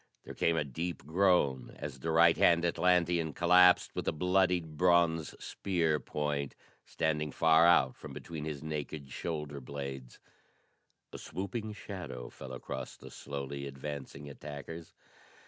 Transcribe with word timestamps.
There 0.23 0.33
came 0.33 0.57
a 0.57 0.63
deep 0.63 1.05
groan 1.05 1.75
as 1.77 1.99
the 1.99 2.09
right 2.09 2.35
hand 2.35 2.65
Atlantean 2.65 3.33
collapsed 3.33 3.91
with 3.93 4.07
a 4.07 4.11
bloodied 4.11 4.75
bronze 4.75 5.35
spear 5.39 5.99
point 5.99 6.55
standing 6.87 7.31
far 7.31 7.67
out 7.67 7.95
from 7.95 8.11
between 8.11 8.43
his 8.45 8.63
naked 8.63 9.11
shoulder 9.11 9.61
blades. 9.61 10.17
A 11.13 11.19
swooping 11.19 11.73
shadow 11.73 12.29
fell 12.29 12.51
across 12.53 12.97
the 12.97 13.11
slowly 13.11 13.67
advancing 13.67 14.27
attackers. 14.27 14.95